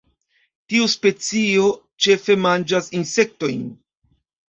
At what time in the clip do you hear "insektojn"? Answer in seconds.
3.05-3.65